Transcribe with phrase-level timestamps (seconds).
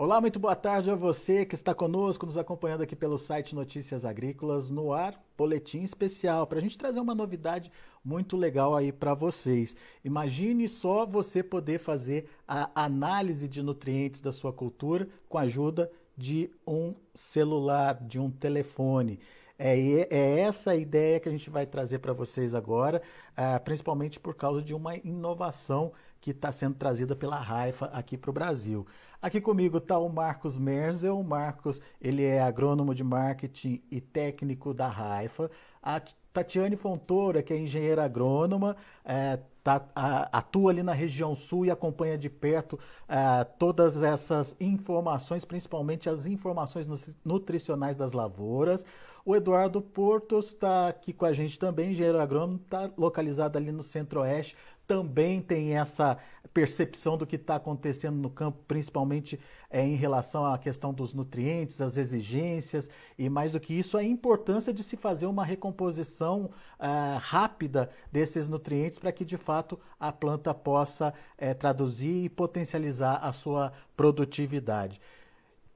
[0.00, 4.04] Olá, muito boa tarde a você que está conosco, nos acompanhando aqui pelo site Notícias
[4.04, 7.72] Agrícolas no ar, boletim especial para a gente trazer uma novidade
[8.04, 9.74] muito legal aí para vocês.
[10.04, 15.90] Imagine só você poder fazer a análise de nutrientes da sua cultura com a ajuda
[16.16, 19.18] de um celular, de um telefone.
[19.58, 24.20] É, é essa a ideia que a gente vai trazer para vocês agora, uh, principalmente
[24.20, 28.86] por causa de uma inovação que está sendo trazida pela Raifa aqui para o Brasil.
[29.20, 31.18] Aqui comigo está o Marcos Merzel.
[31.18, 35.50] O Marcos ele é agrônomo de marketing e técnico da Raifa.
[35.82, 36.00] A
[36.32, 41.70] Tatiane Fontoura, que é engenheira agrônoma, é, tá, a, atua ali na região sul e
[41.70, 42.78] acompanha de perto
[43.08, 46.88] é, todas essas informações, principalmente as informações
[47.24, 48.86] nutricionais das lavouras.
[49.24, 53.82] O Eduardo Portos está aqui com a gente também, engenheiro agrônomo, está localizado ali no
[53.82, 54.56] centro-oeste,
[54.88, 56.16] também tem essa
[56.54, 59.38] percepção do que está acontecendo no campo, principalmente
[59.70, 64.02] é, em relação à questão dos nutrientes, as exigências e mais do que isso, a
[64.02, 66.46] importância de se fazer uma recomposição
[66.80, 73.16] uh, rápida desses nutrientes para que de fato a planta possa uh, traduzir e potencializar
[73.16, 74.98] a sua produtividade.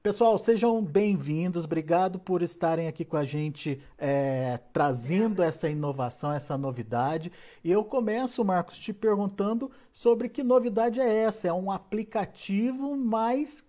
[0.03, 1.63] Pessoal, sejam bem-vindos.
[1.63, 7.31] Obrigado por estarem aqui com a gente, é, trazendo essa inovação, essa novidade.
[7.63, 11.47] E eu começo, Marcos, te perguntando sobre que novidade é essa.
[11.47, 13.63] É um aplicativo, mas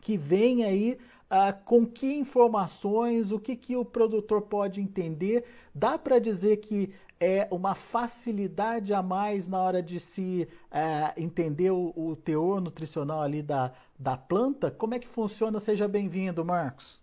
[0.00, 5.44] que vem aí ah, com que informações, o que, que o produtor pode entender.
[5.74, 11.70] Dá para dizer que é uma facilidade a mais na hora de se é, entender
[11.70, 13.72] o, o, teor nutricional ali da,
[14.02, 14.70] da planta?
[14.70, 15.60] Como é que funciona?
[15.60, 17.00] Seja bem-vindo, Marcos.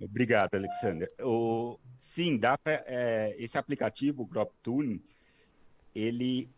[0.00, 1.08] Obrigado, Alexander.
[1.20, 5.02] O, sim, dá pra, é, esse aplicativo, o CropTune,
[5.92, 6.48] ele,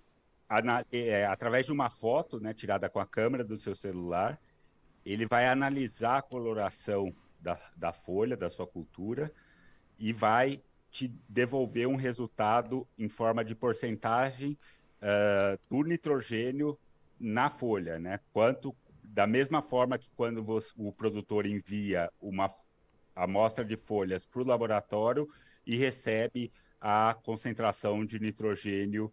[0.92, 4.38] é, através de uma foto né, tirada com a câmera do seu celular,
[5.06, 9.32] ele vai analisar a coloração da, da folha, da sua cultura,
[9.98, 14.59] e vai te devolver um resultado em forma de porcentagem
[15.00, 16.78] uh, do nitrogênio
[17.19, 18.19] na folha, né?
[18.32, 18.75] Quanto
[19.12, 22.53] da mesma forma que quando você, o produtor envia uma
[23.15, 25.28] amostra de folhas para o laboratório
[25.66, 29.12] e recebe a concentração de nitrogênio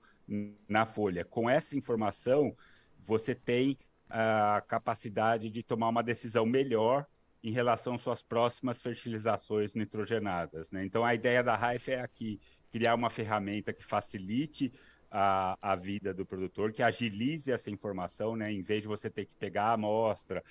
[0.68, 1.26] na folha.
[1.26, 2.56] Com essa informação,
[3.06, 3.78] você tem
[4.10, 7.06] a capacidade de tomar uma decisão melhor
[7.44, 10.70] em relação às suas próximas fertilizações nitrogenadas.
[10.72, 10.86] Né?
[10.86, 12.40] Então, a ideia da RAIF é aqui
[12.72, 14.72] criar uma ferramenta que facilite
[15.12, 18.52] a, a vida do produtor, que agilize essa informação, né?
[18.52, 20.44] em vez de você ter que pegar a amostra,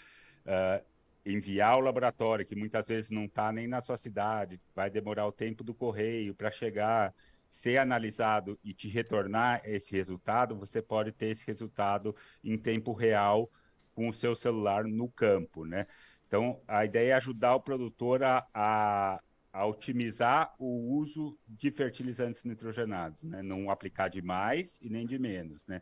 [0.44, 0.84] uh,
[1.25, 5.33] enviar ao laboratório, que muitas vezes não está nem na sua cidade, vai demorar o
[5.33, 7.12] tempo do correio para chegar,
[7.49, 13.50] ser analisado e te retornar esse resultado, você pode ter esse resultado em tempo real
[13.94, 15.87] com o seu celular no campo, né?
[16.27, 19.21] Então, a ideia é ajudar o produtor a, a,
[19.56, 23.43] a otimizar o uso de fertilizantes nitrogenados, né?
[23.43, 25.67] não aplicar de mais e nem de menos.
[25.67, 25.81] Né?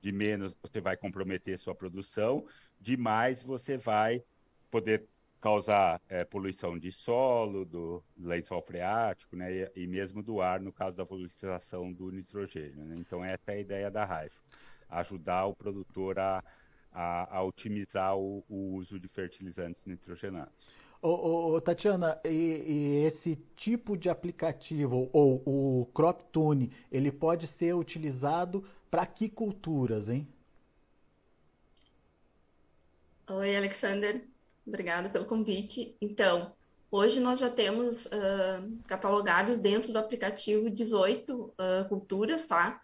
[0.00, 2.46] De menos você vai comprometer sua produção,
[2.80, 4.22] de mais você vai
[4.70, 5.08] poder
[5.40, 10.72] causar é, poluição de solo, do lençol freático, né, e, e, mesmo do ar, no
[10.72, 12.84] caso da volatilização do nitrogênio.
[12.84, 12.94] Né?
[12.96, 14.36] Então, essa é a ideia da RAIF,
[14.88, 16.44] ajudar o produtor a,
[16.92, 20.54] a, a otimizar o, o, uso de fertilizantes nitrogenados.
[21.08, 27.76] Ô, ô, Tatiana, e, e, esse tipo de aplicativo, ou o CropTune, ele pode ser
[27.76, 30.26] utilizado para que culturas, hein?
[33.30, 34.26] Oi, Alexander.
[34.66, 35.96] Obrigada pelo convite.
[36.00, 36.52] Então,
[36.90, 42.82] hoje nós já temos uh, catalogados dentro do aplicativo 18 uh, culturas, tá?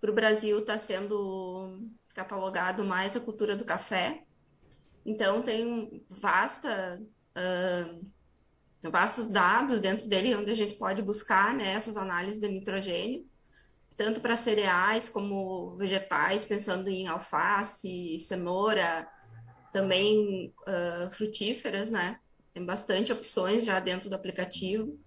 [0.00, 1.78] Para o Brasil está sendo
[2.14, 4.24] catalogado mais a cultura do café.
[5.06, 7.00] Então, tem vasta,
[7.40, 13.26] uh, vastos dados dentro dele, onde a gente pode buscar né, essas análises de nitrogênio,
[13.96, 19.06] tanto para cereais como vegetais, pensando em alface, cenoura,
[19.72, 22.18] também uh, frutíferas, né?
[22.52, 24.98] Tem bastante opções já dentro do aplicativo.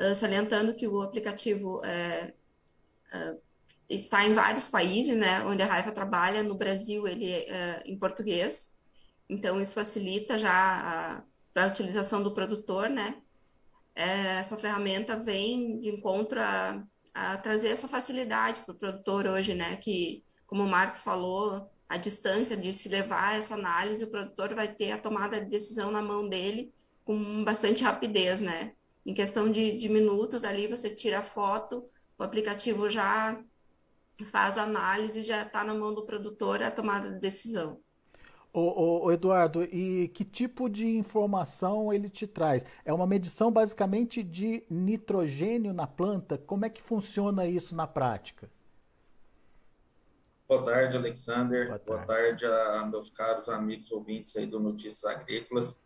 [0.00, 2.32] Uh, salientando que o aplicativo é,
[3.88, 6.42] está em vários países, né, onde a Raifa trabalha.
[6.42, 8.76] No Brasil, ele é em português,
[9.28, 13.22] então isso facilita já para a utilização do produtor, né?
[13.94, 16.82] É, essa ferramenta vem de encontro a,
[17.14, 19.76] a trazer essa facilidade para o produtor hoje, né?
[19.76, 24.68] Que, como o Marcos falou, a distância de se levar essa análise, o produtor vai
[24.68, 26.72] ter a tomada de decisão na mão dele
[27.04, 28.74] com bastante rapidez, né?
[29.06, 33.42] Em questão de, de minutos ali, você tira a foto, o aplicativo já
[34.26, 37.80] faz análise, já está na mão do produtor a tomada de decisão.
[38.58, 42.66] Ô, Ô, ô, Eduardo, e que tipo de informação ele te traz?
[42.84, 46.36] É uma medição basicamente de nitrogênio na planta?
[46.36, 48.50] Como é que funciona isso na prática?
[50.48, 51.68] Boa tarde, Alexander.
[51.68, 55.80] Boa tarde, Boa tarde a meus caros amigos ouvintes aí do Notícias Agrícolas.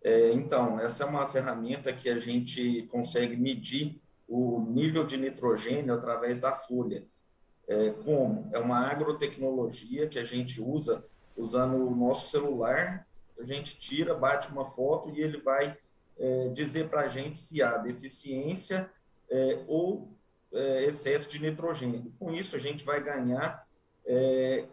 [0.00, 5.92] É, então, essa é uma ferramenta que a gente consegue medir o nível de nitrogênio
[5.92, 7.04] através da folha.
[7.66, 8.48] É, como?
[8.52, 11.04] É uma agrotecnologia que a gente usa
[11.36, 13.06] usando o nosso celular,
[13.38, 15.76] a gente tira, bate uma foto e ele vai
[16.18, 18.90] é, dizer para a gente se há deficiência
[19.30, 20.12] é, ou
[20.52, 22.12] é, excesso de nitrogênio.
[22.18, 23.66] Com isso, a gente vai ganhar
[24.06, 24.66] é,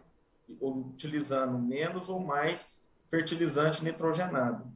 [0.60, 2.68] utilizando menos ou mais
[3.10, 4.70] fertilizante nitrogenado.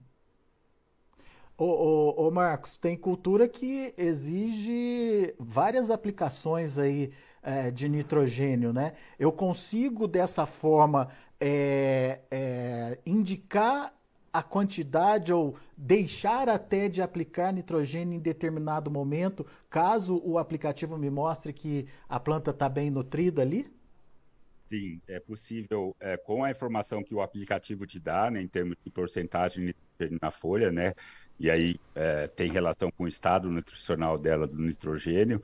[1.57, 7.13] Ô, ô, ô, Marcos, tem cultura que exige várias aplicações aí
[7.45, 8.95] é, de nitrogênio, né?
[9.19, 11.11] Eu consigo dessa forma
[11.41, 13.93] é, é, indicar
[14.33, 21.09] a quantidade ou deixar até de aplicar nitrogênio em determinado momento, caso o aplicativo me
[21.09, 23.73] mostre que a planta está bem nutrida ali?
[24.73, 28.77] Sim, é possível, é, com a informação que o aplicativo te dá, né, em termos
[28.85, 29.73] de porcentagem
[30.21, 30.95] na folha, né,
[31.39, 35.41] e aí é, tem relação com o estado nutricional dela do nitrogênio,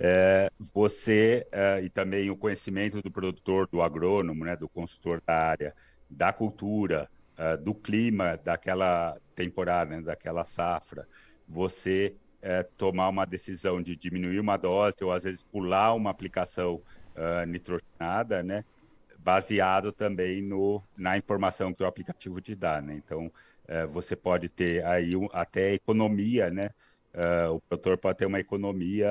[0.00, 5.34] é, você é, e também o conhecimento do produtor, do agrônomo, né, do consultor da
[5.34, 5.74] área,
[6.08, 11.06] da cultura, é, do clima daquela temporada, né, daquela safra,
[11.46, 16.76] você é, tomar uma decisão de diminuir uma dose ou às vezes pular uma aplicação
[17.14, 18.64] uh, nitrogenada, né,
[19.18, 22.94] baseado também no, na informação que o aplicativo te dá, né?
[22.94, 23.30] Então,
[23.68, 26.70] é, você pode ter aí até economia, né?
[27.14, 29.08] Uh, o produtor pode ter uma economia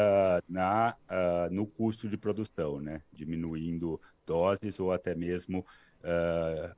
[0.48, 3.02] na, uh, no custo de produção, né?
[3.12, 5.66] diminuindo doses ou até mesmo
[6.04, 6.76] uh,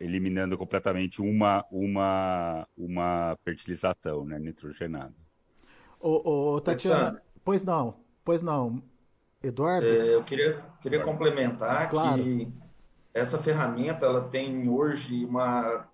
[0.00, 4.38] eliminando completamente uma, uma, uma fertilização né?
[4.38, 5.14] nitrogenada.
[6.00, 8.82] Ô, ô, Tatiana, pois não, pois não.
[9.42, 9.86] Eduardo?
[9.86, 12.22] É, eu queria, queria complementar claro.
[12.22, 12.50] que
[13.12, 15.86] essa ferramenta ela tem hoje uma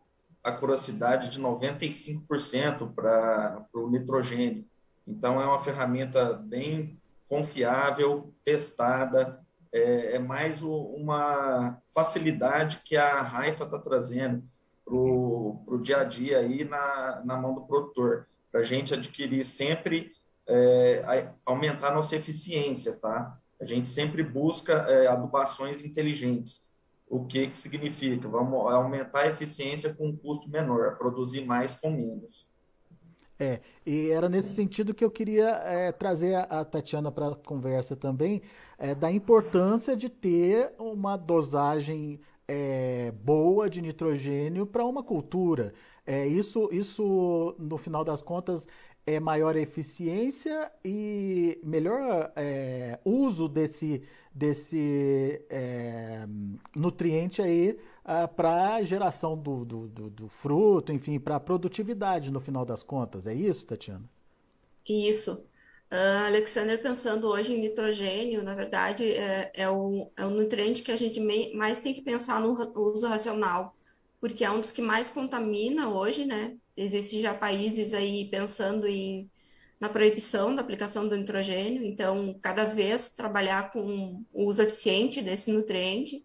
[0.43, 4.65] acuracidade de 95% para o nitrogênio.
[5.11, 6.97] Então, é uma ferramenta bem
[7.29, 9.41] confiável, testada,
[9.73, 14.43] é, é mais o, uma facilidade que a Raifa está trazendo
[14.85, 19.45] para o dia a dia aí na, na mão do produtor, para a gente adquirir
[19.45, 20.13] sempre,
[20.49, 23.37] é, aumentar a nossa eficiência, tá?
[23.61, 26.69] A gente sempre busca é, adubações inteligentes.
[27.09, 28.29] O que, que significa?
[28.29, 32.50] Vamos aumentar a eficiência com um custo menor, produzir mais com menos.
[33.43, 37.97] É, e era nesse sentido que eu queria é, trazer a, Tatiana para a conversa
[37.97, 38.43] também,
[38.79, 45.73] é, da importância de ter uma dosagem é, boa de nitrogênio para uma cultura.
[46.07, 48.69] É, isso, isso, no final das contas,
[49.07, 54.03] é maior eficiência e melhor é, uso desse,
[54.35, 56.27] desse é,
[56.77, 62.31] nutriente aí uh, para a geração do, do, do, do, fruto, enfim, para a produtividade
[62.31, 63.27] no final das contas.
[63.27, 64.09] É isso, Tatiana?
[64.89, 65.47] Isso.
[65.93, 70.93] Uh, Alexander, pensando hoje em nitrogênio, na verdade, é, é, o, é o nutriente que
[70.93, 71.21] a gente
[71.55, 73.75] mais tem que pensar no uso racional,
[74.21, 76.57] porque é um dos que mais contamina hoje, né?
[76.77, 79.29] Existem já países aí pensando em
[79.81, 85.51] na proibição da aplicação do nitrogênio, então cada vez trabalhar com o uso eficiente desse
[85.51, 86.23] nutriente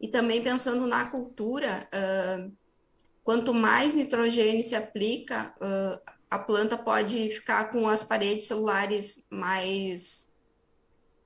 [0.00, 2.52] e também pensando na cultura, uh,
[3.22, 10.32] quanto mais nitrogênio se aplica, uh, a planta pode ficar com as paredes celulares mais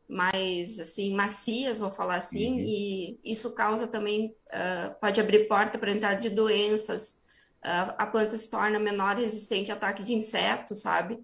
[0.09, 2.59] mais assim macias, vou falar assim, uhum.
[2.61, 7.21] e isso causa também uh, pode abrir porta para entrar de doenças.
[7.63, 11.23] Uh, a planta se torna menor resistente a ataque de insetos, sabe?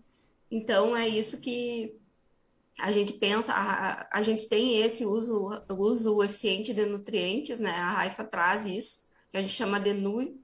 [0.50, 1.96] Então é isso que
[2.78, 7.70] a gente pensa, a, a gente tem esse uso, uso eficiente de nutrientes, né?
[7.70, 10.40] A Raifa traz isso, que a gente chama de NUI.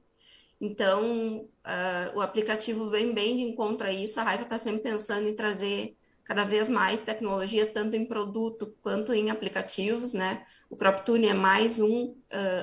[0.60, 4.20] Então, uh, o aplicativo vem bem de encontro a isso.
[4.20, 9.12] A Raifa está sempre pensando em trazer cada vez mais tecnologia, tanto em produto quanto
[9.12, 10.44] em aplicativos, né?
[10.68, 12.16] O CropTune é mais um uh,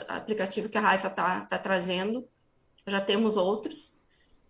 [0.08, 2.26] aplicativo que a Raifa está tá trazendo.
[2.88, 3.98] Já temos outros.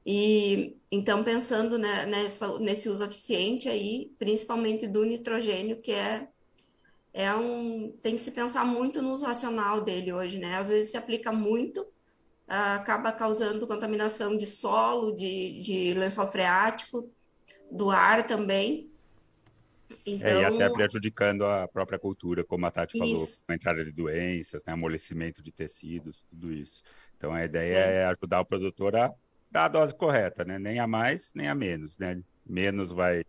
[0.06, 6.28] E então pensando né, nessa, nesse uso eficiente aí, principalmente do nitrogênio, que é
[7.14, 10.56] é um tem que se pensar muito no uso racional dele hoje, né?
[10.56, 11.84] Às vezes se aplica muito,
[12.48, 17.10] acaba causando contaminação de solo, de, de lençol freático,
[17.72, 18.92] do ar também.
[20.06, 23.16] Então, é, e até prejudicando a própria cultura, como a Tati isso.
[23.16, 26.84] falou, a entrada de doenças, né, amolecimento de tecidos, tudo isso.
[27.18, 29.12] Então a ideia é ajudar o produtor a
[29.58, 30.60] dar a dose correta, né?
[30.60, 32.22] Nem a mais, nem a menos, né?
[32.46, 33.24] Menos vai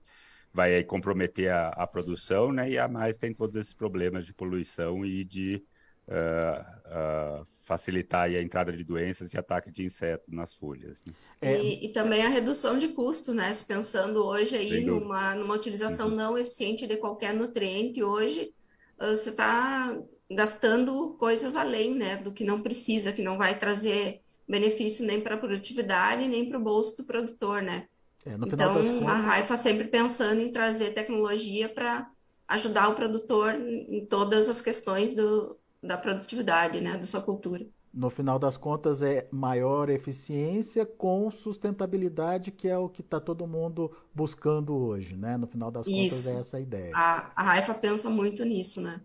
[0.52, 2.70] vai comprometer a, a produção, né?
[2.70, 5.62] E a mais tem todos esses problemas de poluição e de
[6.08, 10.96] uh, uh, facilitar a entrada de doenças e ataque de insetos nas folhas.
[11.06, 11.12] Né?
[11.40, 11.62] É...
[11.62, 13.52] E, e, também a redução de custo, né?
[13.52, 16.16] Se pensando hoje aí numa, numa utilização uhum.
[16.16, 18.52] não eficiente de qualquer nutriente, hoje
[19.00, 19.96] uh, você está
[20.30, 22.16] gastando coisas além, né?
[22.16, 26.58] Do que não precisa, que não vai trazer benefício nem para a produtividade, nem para
[26.58, 27.86] o bolso do produtor, né?
[28.24, 29.06] É, então, contas...
[29.06, 32.10] a Raifa sempre pensando em trazer tecnologia para
[32.48, 37.66] ajudar o produtor em todas as questões do, da produtividade, né, da sua cultura.
[37.92, 43.46] No final das contas, é maior eficiência com sustentabilidade, que é o que está todo
[43.46, 45.36] mundo buscando hoje, né?
[45.36, 45.96] No final das Isso.
[45.96, 46.92] contas, é essa a ideia.
[46.94, 49.00] A, a Raifa pensa muito nisso, né?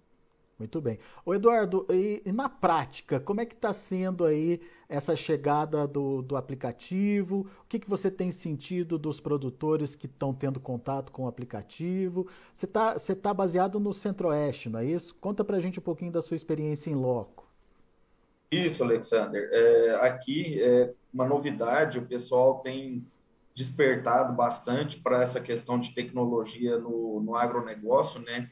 [0.64, 0.98] Muito bem.
[1.26, 6.22] O Eduardo, e, e, na prática, como é que está sendo aí essa chegada do,
[6.22, 7.42] do aplicativo?
[7.42, 12.28] O que, que você tem sentido dos produtores que estão tendo contato com o aplicativo?
[12.54, 15.14] Você está você tá baseado no Centro-Oeste, não é isso?
[15.16, 17.46] Conta para a gente um pouquinho da sua experiência em loco.
[18.50, 19.50] Isso, Alexander.
[19.52, 23.06] É, aqui é uma novidade, o pessoal tem
[23.54, 28.50] despertado bastante para essa questão de tecnologia no, no agronegócio, né?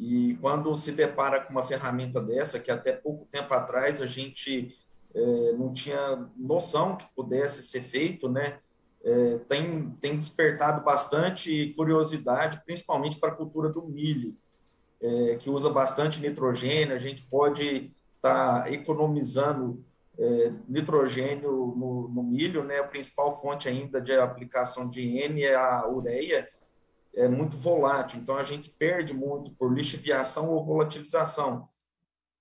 [0.00, 4.74] E quando se depara com uma ferramenta dessa, que até pouco tempo atrás a gente
[5.14, 8.58] é, não tinha noção que pudesse ser feito, né?
[9.04, 14.34] É, tem, tem despertado bastante curiosidade, principalmente para a cultura do milho,
[15.02, 16.94] é, que usa bastante nitrogênio.
[16.94, 19.84] A gente pode estar tá economizando
[20.18, 22.78] é, nitrogênio no, no, milho, né?
[22.78, 26.48] A principal fonte ainda de aplicação de N é a ureia,
[27.14, 31.64] é muito volátil, então a gente perde muito por lixiviação ou volatilização.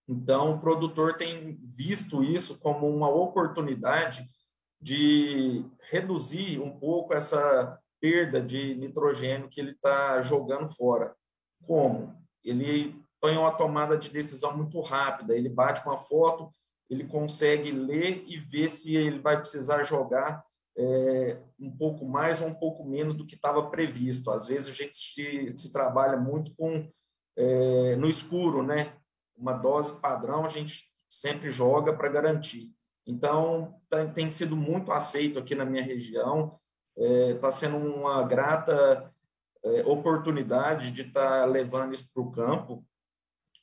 [0.08, 4.28] Então, o produtor tem visto isso como uma oportunidade
[4.82, 11.14] de reduzir um pouco essa perda de nitrogênio que ele está jogando fora.
[11.66, 12.16] Como?
[12.44, 16.50] Ele tem uma tomada de decisão muito rápida, ele bate uma foto,
[16.90, 20.44] ele consegue ler e ver se ele vai precisar jogar
[20.80, 24.32] é, um pouco mais ou um pouco menos do que estava previsto.
[24.32, 26.90] Às vezes a gente se, se trabalha muito com
[27.38, 28.94] é, no escuro, né?
[29.36, 32.72] Uma dose padrão a gente sempre joga para garantir.
[33.06, 36.50] Então tá, tem sido muito aceito aqui na minha região.
[36.96, 39.14] Está é, sendo uma grata
[39.64, 42.74] é, oportunidade de estar tá levando isso para o campo.
[42.76, 42.84] O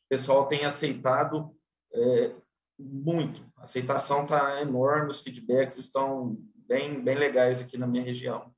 [0.09, 1.57] pessoal tem aceitado
[1.95, 2.35] é,
[2.79, 3.43] muito.
[3.57, 8.53] A aceitação está enorme, os feedbacks estão bem, bem legais aqui na minha região.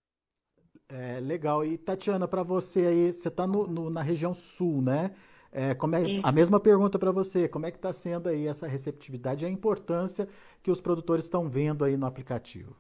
[0.89, 1.65] É, legal.
[1.65, 5.15] E Tatiana, para você aí, você está na região sul, né?
[5.51, 8.67] É, como é, a mesma pergunta para você, como é que está sendo aí essa
[8.67, 10.29] receptividade e a importância
[10.63, 12.77] que os produtores estão vendo aí no aplicativo?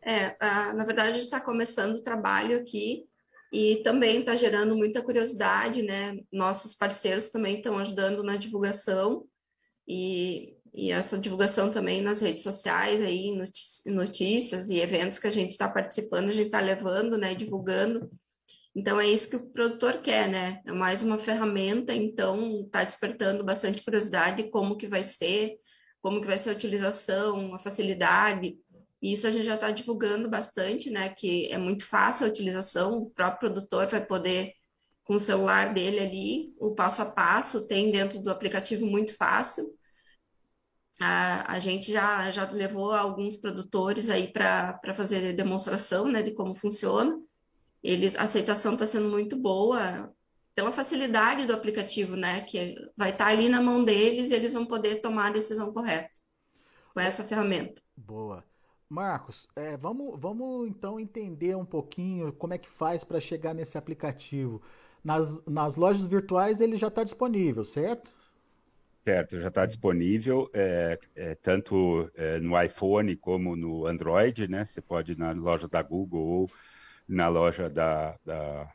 [0.00, 0.36] É,
[0.72, 3.06] na verdade, a gente está começando o trabalho aqui
[3.52, 6.18] e também está gerando muita curiosidade, né?
[6.32, 9.26] Nossos parceiros também estão ajudando na divulgação
[9.86, 13.30] e e essa divulgação também nas redes sociais, aí,
[13.86, 18.10] notícias e eventos que a gente está participando, a gente está levando, né, divulgando.
[18.74, 20.62] Então, é isso que o produtor quer, né?
[20.64, 25.58] É mais uma ferramenta, então está despertando bastante curiosidade como que vai ser,
[26.00, 28.56] como que vai ser a utilização, a facilidade.
[29.02, 31.10] E isso a gente já está divulgando bastante, né?
[31.10, 34.54] Que é muito fácil a utilização, o próprio produtor vai poder,
[35.04, 39.64] com o celular dele ali, o passo a passo, tem dentro do aplicativo muito fácil
[41.00, 46.54] a, a gente já, já levou alguns produtores aí para fazer demonstração né, de como
[46.54, 47.18] funciona.
[47.82, 50.12] Eles, a aceitação está sendo muito boa
[50.54, 52.42] pela facilidade do aplicativo, né?
[52.42, 55.72] Que vai estar tá ali na mão deles e eles vão poder tomar a decisão
[55.72, 56.10] correta
[56.92, 57.80] com essa ferramenta.
[57.96, 58.44] Boa.
[58.88, 63.78] Marcos, é, vamos, vamos então entender um pouquinho como é que faz para chegar nesse
[63.78, 64.60] aplicativo.
[65.02, 68.14] Nas, nas lojas virtuais ele já está disponível, certo?
[69.04, 74.64] Certo, já está disponível é, é, tanto é, no iPhone como no Android, né?
[74.64, 76.50] Você pode ir na loja da Google ou
[77.08, 78.72] na loja da, da,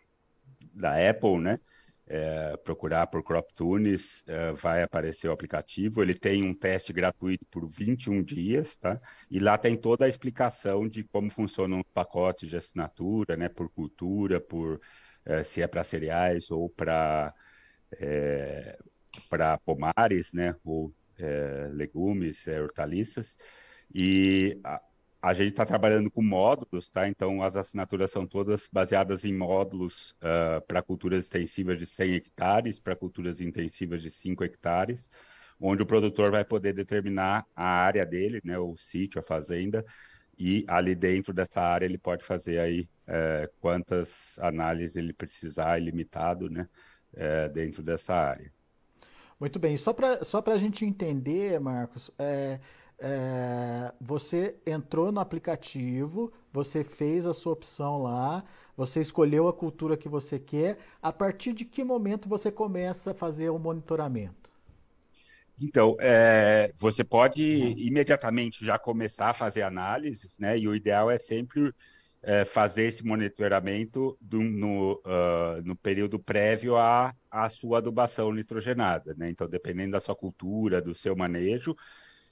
[0.73, 1.59] da Apple, né?
[2.07, 6.01] É, procurar por CropTunes, é, vai aparecer o aplicativo.
[6.01, 8.99] Ele tem um teste gratuito por 21 dias, tá?
[9.31, 13.49] E lá tem toda a explicação de como funcionam os pacotes de assinatura, né?
[13.49, 14.81] Por cultura, por
[15.25, 17.33] é, se é para cereais ou para
[19.29, 23.37] para pomares, né, ou é, legumes, é, hortaliças,
[23.93, 24.81] e a,
[25.21, 27.07] a gente está trabalhando com módulos, tá?
[27.07, 32.79] Então as assinaturas são todas baseadas em módulos uh, para culturas extensivas de 100 hectares,
[32.79, 35.07] para culturas intensivas de 5 hectares.
[35.59, 39.83] onde o produtor vai poder determinar a área dele, né, o sítio, a fazenda,
[40.37, 46.49] e ali dentro dessa área ele pode fazer aí é, quantas análises ele precisar, ilimitado,
[46.49, 46.69] né,
[47.13, 48.51] é, dentro dessa área.
[49.39, 52.59] Muito bem, só para só a gente entender, Marcos, é,
[52.99, 58.43] é, você entrou no aplicativo, você fez a sua opção lá,
[58.75, 60.79] você escolheu a cultura que você quer.
[61.01, 64.49] A partir de que momento você começa a fazer o monitoramento?
[65.59, 70.57] Então, é, você pode imediatamente já começar a fazer análises, né?
[70.57, 71.73] E o ideal é sempre
[72.27, 79.15] é, fazer esse monitoramento do, no, uh, no período prévio à, à sua adubação nitrogenada,
[79.17, 79.29] né?
[79.29, 81.73] Então, dependendo da sua cultura, do seu manejo,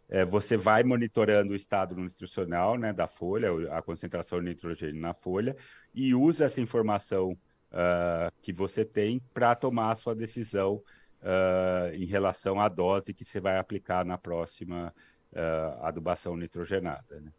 [0.10, 5.14] é, você vai monitorando o estado nutricional né, da folha, a concentração de nitrogênio na
[5.14, 5.56] folha,
[5.94, 10.84] e usa essa informação uh, que você tem para tomar a sua decisão
[11.22, 14.94] uh, em relação à dose que você vai aplicar na próxima
[15.32, 17.22] uh, adubação nitrogenada.
[17.22, 17.32] Né?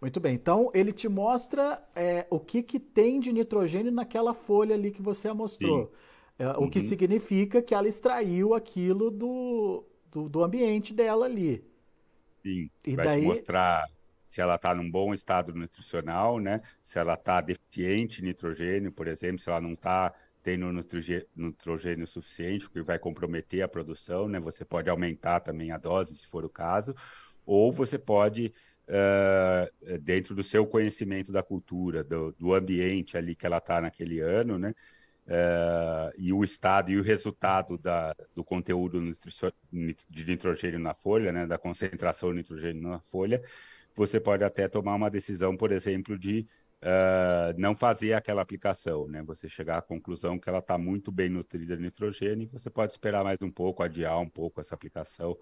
[0.00, 4.74] Muito bem, então ele te mostra é, o que, que tem de nitrogênio naquela folha
[4.74, 5.92] ali que você mostrou.
[6.38, 6.70] É, o uhum.
[6.70, 11.64] que significa que ela extraiu aquilo do, do, do ambiente dela ali.
[12.42, 13.22] Sim, e vai daí...
[13.22, 13.84] mostrar
[14.28, 16.60] se ela está num bom estado nutricional, né?
[16.84, 20.70] Se ela está deficiente em nitrogênio, por exemplo, se ela não está tendo
[21.34, 24.38] nitrogênio suficiente, o que vai comprometer a produção, né?
[24.38, 26.94] Você pode aumentar também a dose, se for o caso,
[27.44, 28.52] ou você pode,
[28.88, 34.20] uh, dentro do seu conhecimento da cultura, do, do ambiente ali que ela está naquele
[34.20, 34.74] ano, né?
[35.26, 39.14] Uh, e o estado e o resultado da, do conteúdo
[39.70, 43.42] de nitrogênio na folha, né, da concentração de nitrogênio na folha,
[43.94, 46.46] você pode até tomar uma decisão, por exemplo, de
[46.82, 49.22] uh, não fazer aquela aplicação, né?
[49.24, 53.24] Você chegar à conclusão que ela está muito bem nutrida de nitrogênio, você pode esperar
[53.24, 55.36] mais um pouco, adiar um pouco essa aplicação.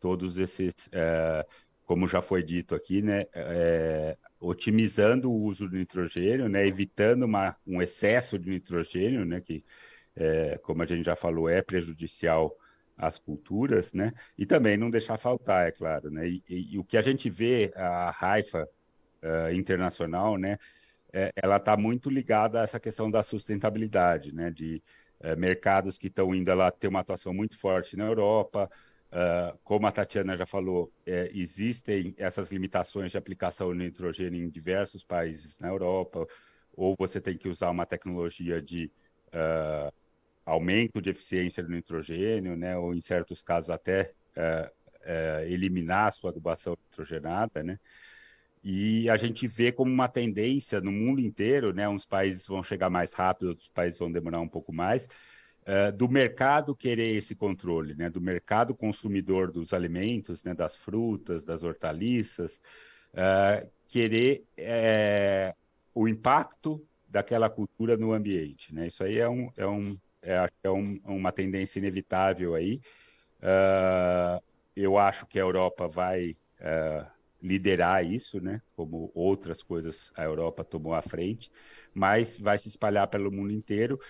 [0.00, 1.44] Todos esses, uh,
[1.84, 7.56] como já foi dito aqui, né, é, otimizando o uso do nitrogênio, né, evitando uma,
[7.66, 9.64] um excesso de nitrogênio, né, que,
[10.16, 12.56] é, como a gente já falou, é prejudicial
[12.96, 16.84] às culturas, né, e também não deixar faltar, é claro, né, e, e, e o
[16.84, 18.68] que a gente vê, a Raifa
[19.22, 20.56] uh, internacional, né,
[21.12, 24.82] é, ela está muito ligada a essa questão da sustentabilidade, né, de
[25.20, 28.70] uh, mercados que estão indo, ela tem uma atuação muito forte na Europa,
[29.14, 34.50] Uh, como a Tatiana já falou, é, existem essas limitações de aplicação de nitrogênio em
[34.50, 36.26] diversos países na Europa,
[36.72, 38.90] ou você tem que usar uma tecnologia de
[39.28, 39.94] uh,
[40.44, 44.68] aumento de eficiência do nitrogênio, né, ou em certos casos até uh,
[45.46, 47.78] eliminar a sua adubação nitrogenada, né?
[48.64, 51.86] E a gente vê como uma tendência no mundo inteiro, né?
[51.86, 55.06] Uns países vão chegar mais rápido, outros países vão demorar um pouco mais,
[55.66, 58.08] uh, do mercado querer esse controle, né?
[58.10, 60.54] do mercado consumidor dos alimentos, né?
[60.54, 62.60] das frutas, das hortaliças,
[63.12, 65.56] uh, querer uh,
[65.94, 68.74] o impacto daquela cultura no ambiente.
[68.74, 68.88] Né?
[68.88, 72.80] Isso aí é, um, é, um, é, é um, uma tendência inevitável aí.
[74.74, 76.36] eu acho que a Europa vai
[77.40, 78.60] liderar isso, né?
[78.74, 81.52] como outras coisas a Europa tomou à frente,
[81.92, 84.00] mas vai se espalhar pelo mundo inteiro.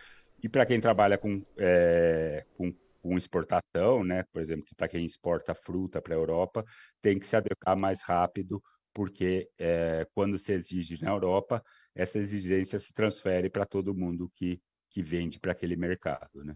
[0.44, 5.54] E para quem trabalha com, é, com, com, exportação, né, por exemplo, para quem exporta
[5.54, 6.62] fruta para a Europa,
[7.00, 12.78] tem que se adequar mais rápido, porque é, quando se exige na Europa, essa exigência
[12.78, 16.44] se transfere para todo mundo que, que vende para aquele mercado.
[16.44, 16.54] Né?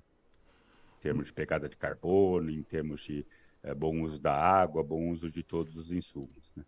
[0.99, 3.27] Em termos de pegada de carbono, em termos de
[3.63, 6.53] é, bom uso da água, bom uso de todos os insumos.
[6.55, 6.63] Né?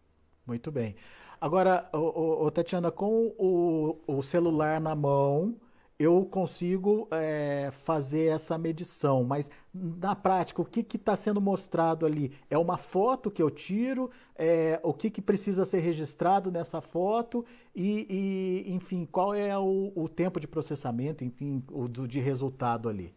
[0.46, 0.96] Muito bem.
[1.38, 5.60] Agora, o, o, Tatiana, com o, o celular na mão,
[6.00, 12.32] eu consigo é, fazer essa medição, mas na prática, o que está sendo mostrado ali?
[12.48, 14.10] É uma foto que eu tiro?
[14.34, 17.44] É, o que, que precisa ser registrado nessa foto?
[17.76, 22.88] E, e enfim, qual é o, o, tempo de processamento, enfim, o do, de resultado
[22.88, 23.14] ali?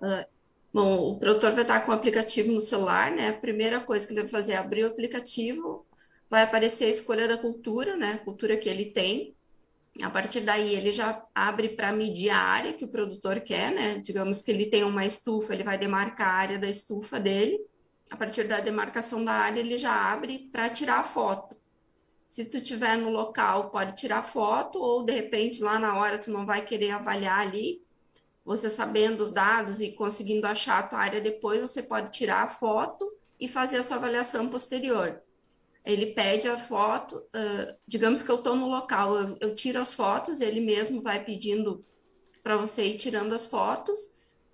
[0.00, 0.24] Uh,
[0.72, 3.30] bom, o produtor vai estar com o aplicativo no celular, né?
[3.30, 5.84] A primeira coisa que ele vai fazer é abrir o aplicativo,
[6.30, 8.12] vai aparecer a escolha da cultura, né?
[8.12, 9.36] A cultura que ele tem
[10.02, 13.98] a partir daí, ele já abre para medir a área que o produtor quer, né?
[13.98, 17.58] Digamos que ele tem uma estufa, ele vai demarcar a área da estufa dele.
[18.10, 21.56] A partir da demarcação da área, ele já abre para tirar a foto.
[22.28, 26.30] Se tu tiver no local, pode tirar foto, ou de repente lá na hora tu
[26.30, 27.82] não vai querer avaliar ali.
[28.44, 32.48] Você sabendo os dados e conseguindo achar a tua área depois, você pode tirar a
[32.48, 35.22] foto e fazer essa avaliação posterior
[35.88, 39.94] ele pede a foto, uh, digamos que eu estou no local, eu, eu, tiro as
[39.94, 41.82] fotos, ele mesmo vai pedindo
[42.42, 43.98] para você ir tirando as fotos,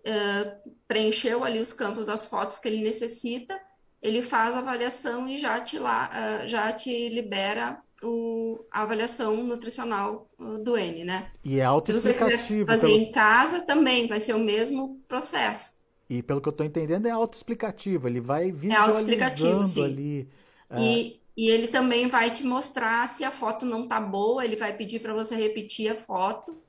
[0.07, 3.61] uh, preencheu ali os campos das fotos que ele necessita,
[4.01, 9.43] ele faz a avaliação e já te, lá, uh, já te libera o, a avaliação
[9.43, 10.29] nutricional
[10.63, 11.33] do N, né?
[11.43, 12.99] E é Se você quiser fazer pelo...
[13.01, 15.83] em casa, também vai ser o mesmo processo.
[16.09, 18.07] E pelo que eu estou entendendo, é autoexplicativo.
[18.07, 20.29] Ele vai é visualizando é ali.
[20.77, 24.77] E, e ele também vai te mostrar se a foto não está boa, ele vai
[24.77, 26.61] pedir para você repetir a foto.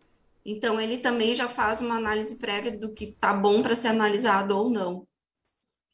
[0.44, 4.58] Então, ele também já faz uma análise prévia do que está bom para ser analisado
[4.58, 5.08] ou não.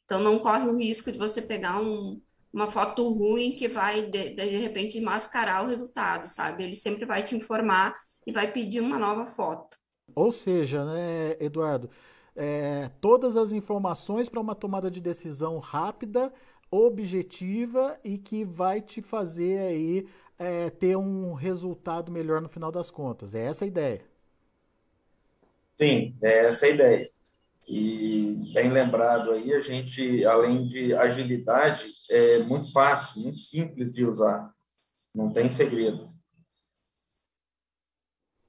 [0.04, 2.20] Então, não corre o risco de você pegar um,
[2.52, 6.64] uma foto ruim que vai, de, de repente, mascarar o resultado, sabe?
[6.64, 7.94] Ele sempre vai te informar
[8.26, 9.76] e vai pedir uma nova foto.
[10.14, 11.88] Ou seja, né, Eduardo,
[12.36, 16.32] é, todas as informações para uma tomada de decisão rápida,
[16.72, 20.08] objetiva e que vai te fazer aí
[20.38, 23.34] é, ter um resultado melhor no final das contas.
[23.36, 24.04] É essa a ideia.
[25.80, 27.08] Sim, é essa a ideia.
[27.68, 34.04] E bem lembrado aí, a gente, além de agilidade, é muito fácil, muito simples de
[34.04, 34.52] usar.
[35.14, 36.08] Não tem segredo.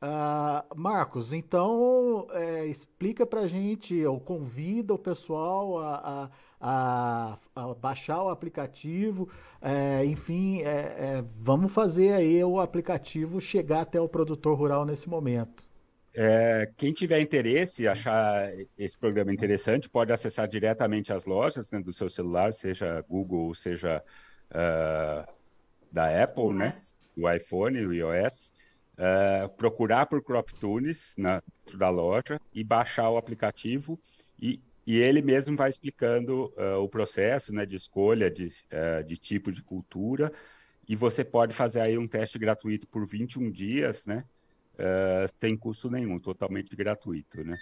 [0.04, 7.70] Uh, Marcos, então é, explica para a gente, ou convida o pessoal a, a, a,
[7.70, 9.30] a baixar o aplicativo,
[9.62, 15.08] é, enfim, é, é vamos fazer aí o aplicativo chegar até o produtor rural nesse
[15.08, 15.66] momento.
[16.13, 21.94] É, quem tiver interesse, achar esse programa interessante, pode acessar diretamente as lojas né, do
[21.94, 24.04] seu celular, seja Google, seja
[24.52, 25.34] uh,
[25.89, 26.74] da Apple, né,
[27.18, 28.52] o iPhone, o iOS,
[28.98, 31.42] uh, procurar por CropTunes na
[31.78, 34.00] da loja e baixar o aplicativo
[34.40, 38.50] e, e ele mesmo vai explicando uh, o processo né, de escolha de,
[39.08, 40.32] de tipo de cultura
[40.88, 44.26] e você pode fazer aí um teste gratuito por 21 dias, né?
[44.74, 47.58] uh, sem custo nenhum, totalmente gratuito, né?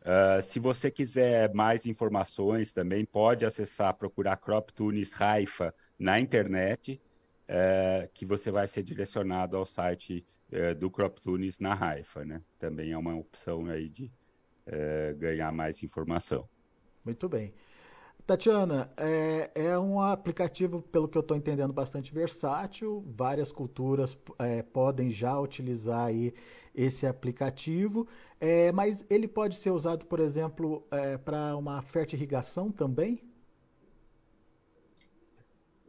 [0.00, 7.00] Uh, se você quiser mais informações também, pode acessar, procurar CropTunes Raifa na internet,
[7.48, 12.42] uh, que você vai ser direcionado ao site uh, do CropTunes na Raifa, né?
[12.58, 14.10] Também é uma opção aí de
[15.18, 16.48] ganhar mais informação.
[17.04, 17.52] Muito bem.
[18.24, 23.04] Tatiana, é, é, um aplicativo, pelo que eu estou entendendo, bastante versátil.
[23.06, 26.32] Várias culturas é, podem já utilizar aí
[26.74, 28.06] esse aplicativo,
[28.40, 33.20] é, mas ele pode ser usado, por exemplo, é, para uma fertirrigação também?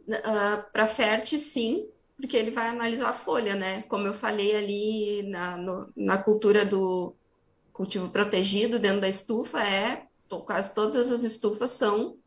[0.08, 3.82] Uh, ah, para fert, sim, porque ele vai analisar a folha, né?
[3.84, 7.16] Como eu falei ali na, no, na cultura do
[7.72, 10.08] cultivo protegido dentro da estufa, é
[10.46, 12.18] quase todas as estufas são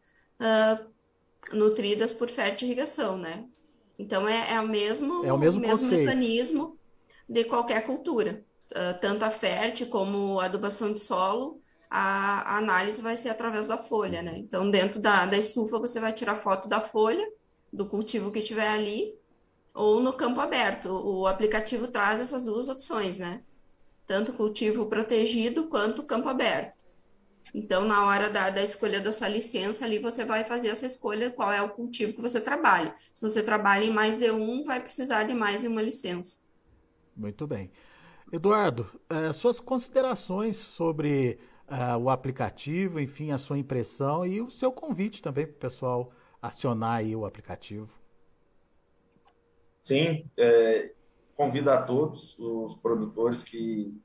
[0.40, 3.46] uh, nutridas por fertirrigação, né?
[3.98, 6.78] Então é, é, o mesmo, é o mesmo, mesmo mecanismo
[7.28, 8.44] de qualquer cultura.
[8.72, 13.68] Uh, tanto a fértil como a adubação de solo, a, a, análise vai ser através
[13.68, 14.36] da folha, né?
[14.38, 17.26] Então, dentro da, da estufa, você vai tirar foto da folha,
[17.72, 19.14] do cultivo que tiver ali,
[19.76, 20.88] ou no campo aberto.
[20.88, 23.42] O aplicativo traz essas duas opções, né?
[24.06, 26.84] Tanto cultivo protegido quanto campo aberto.
[27.54, 31.30] Então, na hora da, da escolha da sua licença, ali você vai fazer essa escolha
[31.30, 32.94] qual é o cultivo que você trabalha.
[33.14, 36.40] Se você trabalha em mais de um, vai precisar de mais de uma licença.
[37.16, 37.70] Muito bem.
[38.32, 44.72] Eduardo, eh, suas considerações sobre eh, o aplicativo, enfim, a sua impressão e o seu
[44.72, 46.12] convite também para o pessoal
[46.42, 48.05] acionar aí o aplicativo.
[49.86, 50.90] Sim, é,
[51.36, 53.96] convido a todos os produtores que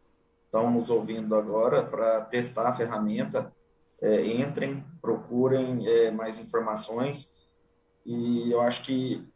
[0.45, 3.51] estão nos ouvindo agora para testar a ferramenta.
[3.99, 7.33] É, entrem, procurem é, mais informações
[8.05, 9.27] e eu acho que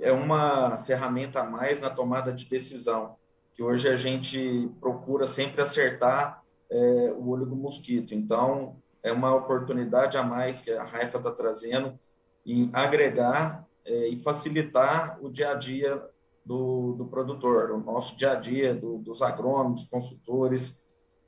[0.00, 3.14] é uma ferramenta a mais na tomada de decisão,
[3.54, 8.12] que hoje a gente procura sempre acertar é, o olho do mosquito.
[8.12, 11.96] Então, é uma oportunidade a mais que a Raifa está trazendo
[12.44, 16.02] em agregar é, e facilitar o dia a dia
[16.44, 20.80] do, do produtor, o nosso dia a dia do, dos agrônomos, consultores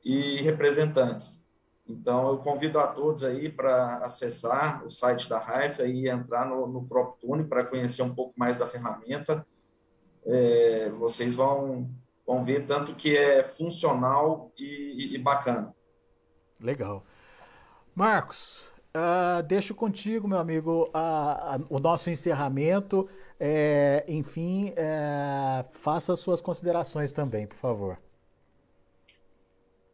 [0.04, 1.42] e representantes.
[1.86, 6.66] Então, eu convido a todos aí para acessar o site da Raifa e entrar no,
[6.66, 9.46] no PropTune para conhecer um pouco mais da ferramenta.
[10.24, 11.90] É, vocês vão,
[12.26, 15.74] vão ver tanto que é funcional e, e bacana.
[16.58, 17.04] Legal.
[17.94, 18.64] Marcos,
[18.96, 23.08] uh, deixo contigo, meu amigo, uh, uh, o nosso encerramento.
[23.38, 27.98] É, enfim, é, faça suas considerações também, por favor.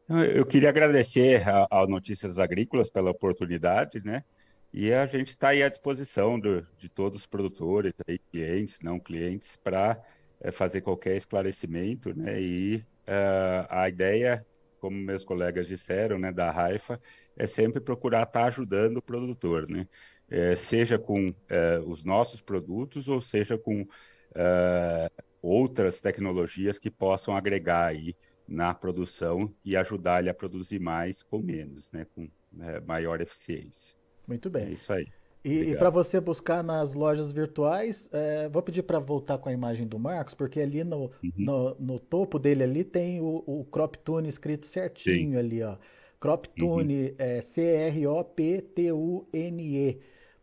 [0.08, 4.24] Eu queria agradecer ao Notícias Agrícolas pela oportunidade, né?
[4.72, 9.00] E a gente está aí à disposição do, de todos os produtores, aí, clientes, não
[9.00, 10.00] clientes, para
[10.40, 12.40] é, fazer qualquer esclarecimento, né?
[12.40, 14.44] E uh, a ideia
[14.80, 17.00] como meus colegas disseram, né, da Raifa,
[17.40, 19.88] é sempre procurar estar tá ajudando o produtor, né?
[20.28, 23.86] É, seja com é, os nossos produtos ou seja com
[24.34, 25.10] é,
[25.42, 28.14] outras tecnologias que possam agregar aí
[28.46, 32.28] na produção e ajudar ele a produzir mais com menos, né, com
[32.60, 33.96] é, maior eficiência.
[34.28, 34.66] Muito bem.
[34.66, 35.06] É isso aí.
[35.42, 39.52] E, e para você buscar nas lojas virtuais, é, vou pedir para voltar com a
[39.52, 41.32] imagem do Marcos, porque ali no, uhum.
[41.38, 45.36] no, no, topo dele ali tem o, o Crop Tune escrito certinho Sim.
[45.38, 45.76] ali, ó.
[46.20, 47.14] Crop Tune, uhum.
[47.18, 48.10] é, C-R-O-P-T-U-N-E.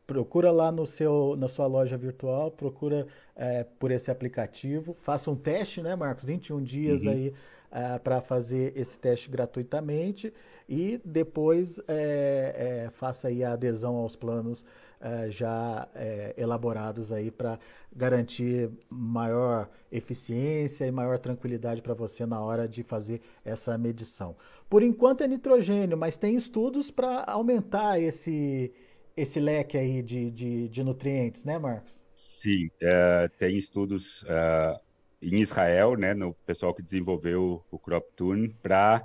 [0.08, 4.98] Procura lá no seu, na sua loja virtual, procura é, por esse aplicativo.
[5.02, 6.24] Faça um teste, né, Marcos?
[6.24, 7.12] 21 dias uhum.
[7.12, 7.34] aí
[7.72, 10.34] é, para fazer esse teste gratuitamente
[10.68, 14.66] e depois é, é, faça aí a adesão aos planos
[15.00, 17.60] é, já é, elaborados aí para
[17.96, 24.36] garantir maior eficiência e maior tranquilidade para você na hora de fazer essa medição.
[24.70, 28.72] Por enquanto é nitrogênio, mas tem estudos para aumentar esse,
[29.16, 31.98] esse leque aí de, de, de nutrientes, né, Marcos?
[32.16, 34.80] Sim, é, tem estudos é,
[35.22, 39.04] em Israel, né, no pessoal que desenvolveu o CropTune, para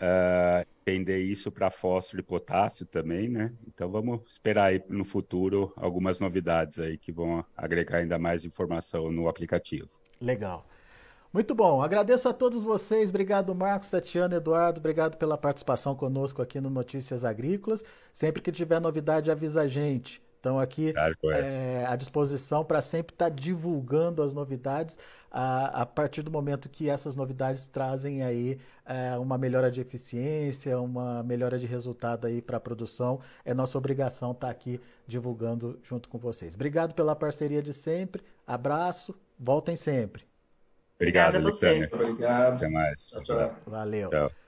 [0.00, 0.66] uh,
[1.18, 3.52] isso para fósforo e potássio também, né?
[3.66, 9.12] Então vamos esperar aí no futuro algumas novidades aí que vão agregar ainda mais informação
[9.12, 9.88] no aplicativo.
[10.20, 10.66] Legal.
[11.30, 16.58] Muito bom, agradeço a todos vocês, obrigado Marcos, Tatiana, Eduardo, obrigado pela participação conosco aqui
[16.58, 17.84] no Notícias Agrícolas.
[18.14, 20.22] Sempre que tiver novidade, avisa a gente.
[20.48, 20.94] Então, aqui
[21.34, 24.98] é, à disposição para sempre estar tá divulgando as novidades
[25.30, 30.80] a, a, partir do momento que essas novidades trazem aí é, uma melhora de eficiência,
[30.80, 33.20] uma melhora de resultado aí para a produção.
[33.44, 36.54] É nossa obrigação estar tá aqui divulgando junto com vocês.
[36.54, 38.22] Obrigado pela parceria de sempre.
[38.46, 40.24] Abraço, voltem sempre.
[40.96, 41.88] Obrigado, Obrigado a você.
[41.92, 42.54] Obrigado.
[42.54, 43.08] Até mais.
[43.10, 43.56] Tchau, tchau.
[43.66, 44.10] Valeu.
[44.10, 44.47] Tchau.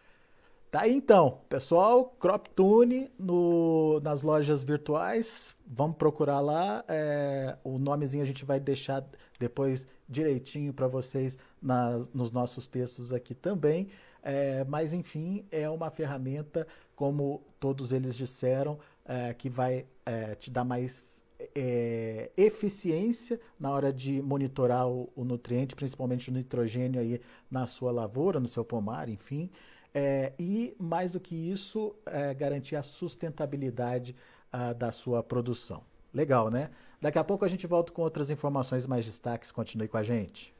[0.70, 8.22] Tá aí então, pessoal, CropTune no, nas lojas virtuais, vamos procurar lá, é, o nomezinho
[8.22, 9.04] a gente vai deixar
[9.36, 13.88] depois direitinho para vocês nas, nos nossos textos aqui também,
[14.22, 20.52] é, mas enfim, é uma ferramenta, como todos eles disseram, é, que vai é, te
[20.52, 27.20] dar mais é, eficiência na hora de monitorar o, o, nutriente, principalmente o nitrogênio aí
[27.50, 29.50] na sua lavoura, no seu pomar, enfim.
[29.92, 34.14] É, e, mais do que isso, é, garantir a sustentabilidade
[34.52, 35.82] ah, da sua produção.
[36.12, 36.70] Legal, né?
[37.00, 39.52] Daqui a pouco a gente volta com outras informações mais destaques.
[39.52, 40.54] Continue com a gente.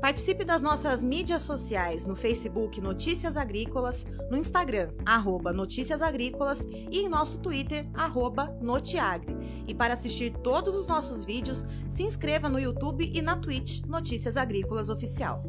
[0.00, 6.98] Participe das nossas mídias sociais no Facebook Notícias Agrícolas, no Instagram, arroba Notícias Agrícolas e
[6.98, 9.34] em nosso Twitter, arroba Notiagre.
[9.66, 14.36] E para assistir todos os nossos vídeos, se inscreva no YouTube e na Twitch Notícias
[14.36, 15.42] Agrícolas Oficial.